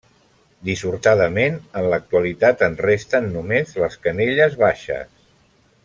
[0.69, 5.15] Dissortadament, en l'actualitat en resten només les canelles baixes.